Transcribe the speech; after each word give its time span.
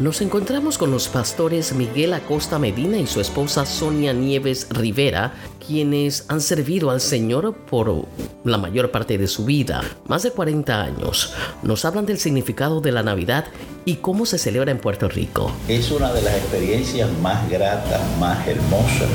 Nos 0.00 0.22
encontramos 0.22 0.78
con 0.78 0.90
los 0.90 1.08
pastores 1.08 1.74
Miguel 1.74 2.14
Acosta 2.14 2.58
Medina 2.58 2.96
y 2.96 3.06
su 3.06 3.20
esposa 3.20 3.66
Sonia 3.66 4.14
Nieves 4.14 4.66
Rivera, 4.70 5.34
quienes 5.66 6.24
han 6.28 6.40
servido 6.40 6.90
al 6.90 7.02
Señor 7.02 7.54
por 7.54 8.06
la 8.42 8.56
mayor 8.56 8.90
parte 8.92 9.18
de 9.18 9.26
su 9.26 9.44
vida, 9.44 9.82
más 10.06 10.22
de 10.22 10.30
40 10.30 10.82
años. 10.82 11.34
Nos 11.62 11.84
hablan 11.84 12.06
del 12.06 12.16
significado 12.16 12.80
de 12.80 12.92
la 12.92 13.02
Navidad 13.02 13.44
y 13.84 13.96
cómo 13.96 14.24
se 14.24 14.38
celebra 14.38 14.70
en 14.70 14.78
Puerto 14.78 15.06
Rico. 15.06 15.52
Es 15.68 15.90
una 15.90 16.10
de 16.14 16.22
las 16.22 16.34
experiencias 16.34 17.10
más 17.20 17.50
gratas, 17.50 18.00
más 18.18 18.48
hermosas 18.48 19.10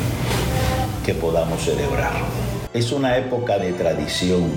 que 1.04 1.16
podamos 1.16 1.64
celebrar. 1.64 2.14
Es 2.76 2.92
una 2.92 3.18
época 3.18 3.58
de 3.58 3.74
tradición, 3.74 4.52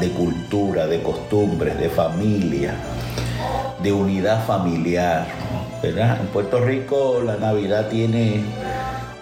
de 0.00 0.08
cultura, 0.08 0.86
de 0.86 1.02
costumbres, 1.02 1.78
de 1.78 1.90
familia, 1.90 2.76
de 3.82 3.92
unidad 3.92 4.44
familiar. 4.46 5.26
En 5.82 6.26
Puerto 6.26 6.60
Rico 6.60 7.22
la 7.24 7.36
Navidad 7.36 7.88
tiene 7.88 8.42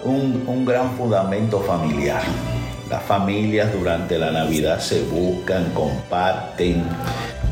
un, 0.05 0.65
gran 0.65 0.97
fundamento 0.97 1.61
familiar. 1.61 2.23
Las 2.91 3.03
familias 3.03 3.73
durante 3.73 4.19
la 4.19 4.31
Navidad 4.31 4.81
se 4.81 5.03
buscan, 5.03 5.73
comparten 5.73 6.83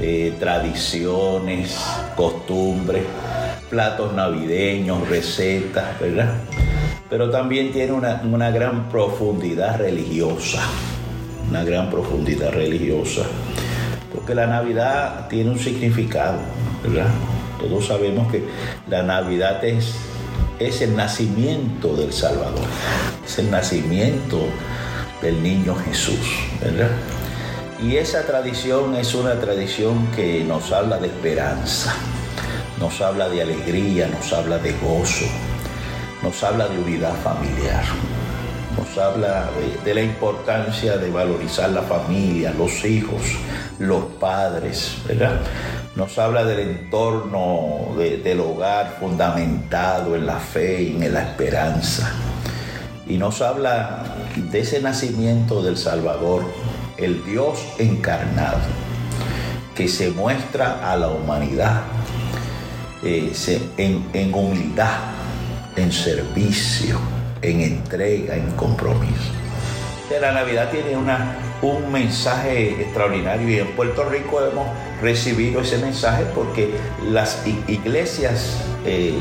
eh, 0.00 0.34
tradiciones, 0.40 1.78
costumbres, 2.16 3.04
platos 3.70 4.12
navideños, 4.14 5.08
recetas, 5.08 6.00
¿verdad? 6.00 6.34
Pero 7.08 7.30
también 7.30 7.72
tiene 7.72 7.92
una, 7.92 8.22
una 8.24 8.50
gran 8.50 8.88
profundidad 8.88 9.78
religiosa, 9.78 10.62
una 11.48 11.62
gran 11.62 11.90
profundidad 11.90 12.50
religiosa, 12.50 13.22
porque 14.16 14.34
la 14.34 14.46
Navidad 14.46 15.28
tiene 15.28 15.50
un 15.50 15.58
significado, 15.58 16.38
¿verdad? 16.82 17.10
Todos 17.60 17.86
sabemos 17.86 18.32
que 18.32 18.44
la 18.88 19.02
Navidad 19.02 19.62
es, 19.62 19.94
es 20.58 20.80
el 20.80 20.96
nacimiento 20.96 21.94
del 21.94 22.12
Salvador, 22.12 22.64
es 23.24 23.38
el 23.38 23.50
nacimiento 23.50 24.40
del 25.20 25.42
niño 25.42 25.76
Jesús, 25.76 26.38
¿verdad? 26.62 26.90
Y 27.82 27.96
esa 27.96 28.24
tradición 28.26 28.96
es 28.96 29.14
una 29.14 29.38
tradición 29.38 30.06
que 30.16 30.42
nos 30.44 30.72
habla 30.72 30.96
de 30.96 31.08
esperanza, 31.08 31.94
nos 32.80 33.02
habla 33.02 33.28
de 33.28 33.42
alegría, 33.42 34.08
nos 34.08 34.32
habla 34.32 34.58
de 34.58 34.72
gozo, 34.78 35.26
nos 36.22 36.42
habla 36.42 36.68
de 36.68 36.78
unidad 36.78 37.14
familiar, 37.22 37.84
nos 38.76 38.98
habla 38.98 39.48
de, 39.84 39.94
la 39.94 40.02
importancia 40.02 40.98
de 40.98 41.10
valorizar 41.10 41.70
la 41.70 41.82
familia, 41.82 42.52
los 42.52 42.84
hijos, 42.84 43.22
los 43.78 44.04
padres, 44.20 44.96
¿verdad? 45.06 45.40
nos 45.94 46.18
habla 46.18 46.44
del 46.44 46.60
entorno 46.60 47.94
del 47.96 48.40
hogar 48.40 48.96
fundamentado 49.00 50.14
en 50.14 50.26
la 50.26 50.38
fe 50.38 50.82
y 50.82 51.02
en 51.02 51.14
la 51.14 51.22
esperanza. 51.22 52.12
Y 53.08 53.16
nos 53.16 53.40
habla 53.40 54.04
de 54.36 54.60
ese 54.60 54.82
nacimiento 54.82 55.62
del 55.62 55.78
Salvador, 55.78 56.44
el 56.98 57.24
Dios 57.24 57.60
encarnado, 57.78 58.58
que 59.74 59.88
se 59.88 60.10
muestra 60.10 60.92
a 60.92 60.96
la 60.96 61.08
humanidad 61.08 61.82
eh, 63.02 63.32
en 63.78 64.34
humildad, 64.34 64.98
en 65.76 65.92
servicio, 65.92 66.98
en 67.42 67.60
entrega, 67.60 68.36
en 68.36 68.50
compromiso. 68.52 69.32
La 70.20 70.32
Navidad 70.32 70.70
tiene 70.70 70.96
una 70.96 71.36
un 71.62 71.90
mensaje 71.90 72.82
extraordinario 72.82 73.48
y 73.48 73.58
en 73.58 73.68
Puerto 73.68 74.04
Rico 74.04 74.44
hemos 74.44 74.68
recibido 75.00 75.62
ese 75.62 75.78
mensaje 75.78 76.24
porque 76.34 76.74
las 77.10 77.46
iglesias 77.46 78.58
eh, 78.84 79.14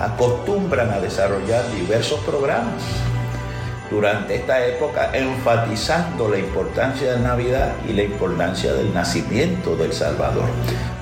acostumbran 0.00 0.90
a 0.90 1.00
desarrollar 1.00 1.70
diversos 1.72 2.20
programas 2.20 2.82
durante 3.92 4.36
esta 4.36 4.66
época 4.66 5.10
enfatizando 5.12 6.28
la 6.28 6.38
importancia 6.38 7.12
de 7.12 7.20
Navidad 7.20 7.74
y 7.88 7.92
la 7.92 8.04
importancia 8.04 8.72
del 8.72 8.92
nacimiento 8.94 9.76
del 9.76 9.92
Salvador. 9.92 10.46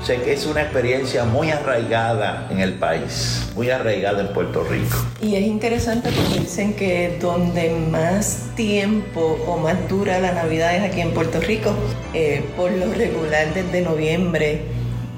Sé 0.04 0.16
que 0.22 0.32
es 0.32 0.44
una 0.46 0.62
experiencia 0.62 1.24
muy 1.24 1.50
arraigada 1.50 2.48
en 2.50 2.58
el 2.58 2.74
país, 2.74 3.48
muy 3.54 3.70
arraigada 3.70 4.22
en 4.22 4.32
Puerto 4.32 4.64
Rico. 4.64 4.96
Y 5.22 5.36
es 5.36 5.42
interesante 5.42 6.10
porque 6.10 6.40
dicen 6.40 6.74
que 6.74 7.16
donde 7.20 7.70
más 7.70 8.48
tiempo 8.56 9.38
o 9.46 9.58
más 9.58 9.76
dura 9.88 10.18
la 10.18 10.32
Navidad 10.32 10.74
es 10.74 10.82
aquí 10.82 11.00
en 11.00 11.12
Puerto 11.12 11.40
Rico, 11.40 11.72
eh, 12.12 12.42
por 12.56 12.72
lo 12.72 12.92
regular 12.92 13.54
desde 13.54 13.82
noviembre, 13.82 14.62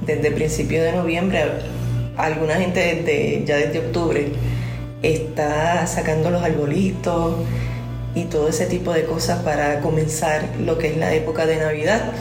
desde 0.05 0.31
principio 0.33 0.83
de 0.83 0.93
noviembre, 0.93 1.45
alguna 2.17 2.57
gente 2.57 2.81
desde, 2.81 3.45
ya 3.47 3.57
desde 3.57 3.79
octubre 3.79 4.33
está 5.03 5.87
sacando 5.87 6.31
los 6.31 6.43
arbolitos 6.43 7.37
y 8.15 8.25
todo 8.25 8.49
ese 8.49 8.67
tipo 8.67 8.93
de 8.93 9.05
cosas 9.05 9.43
para 9.43 9.81
comenzar 9.81 10.49
lo 10.61 10.79
que 10.79 10.89
es 10.89 10.97
la 10.97 11.13
época 11.15 11.47
de 11.47 11.57
Navidad. 11.57 12.13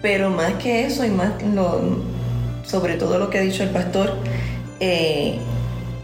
Pero 0.00 0.30
más 0.30 0.54
que 0.54 0.86
eso 0.86 1.04
y 1.04 1.10
más 1.10 1.32
sobre 2.64 2.94
todo 2.94 3.18
lo 3.18 3.30
que 3.30 3.38
ha 3.38 3.42
dicho 3.42 3.62
el 3.62 3.70
pastor, 3.70 4.14
eh, 4.80 5.38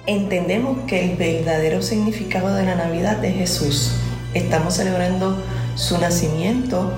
entendemos 0.07 0.79
que 0.87 1.11
el 1.11 1.17
verdadero 1.17 1.83
significado 1.83 2.55
de 2.55 2.65
la 2.65 2.75
Navidad 2.75 3.25
es 3.25 3.35
Jesús. 3.37 3.93
Estamos 4.35 4.75
celebrando 4.75 5.37
su 5.75 5.99
nacimiento 5.99 6.93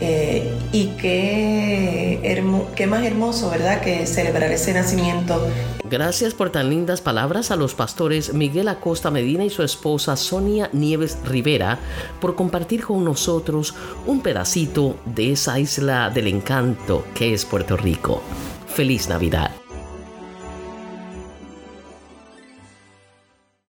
eh, 0.00 0.52
y 0.72 0.88
qué, 0.98 2.42
qué 2.74 2.86
más 2.86 3.04
hermoso, 3.04 3.50
¿verdad?, 3.50 3.80
que 3.80 4.06
celebrar 4.06 4.50
ese 4.52 4.72
nacimiento 4.72 5.40
Gracias 5.88 6.34
por 6.34 6.50
tan 6.50 6.68
lindas 6.68 7.00
palabras 7.00 7.52
a 7.52 7.56
los 7.56 7.74
pastores 7.74 8.34
Miguel 8.34 8.66
Acosta 8.66 9.10
Medina 9.12 9.44
y 9.44 9.50
su 9.50 9.62
esposa 9.62 10.16
Sonia 10.16 10.68
Nieves 10.72 11.18
Rivera 11.24 11.78
por 12.20 12.34
compartir 12.34 12.84
con 12.84 13.04
nosotros 13.04 13.74
un 14.04 14.20
pedacito 14.20 14.96
de 15.04 15.32
esa 15.32 15.60
isla 15.60 16.10
del 16.10 16.26
encanto 16.26 17.04
que 17.14 17.32
es 17.34 17.44
Puerto 17.44 17.76
Rico. 17.76 18.20
Feliz 18.66 19.08
Navidad. 19.08 19.52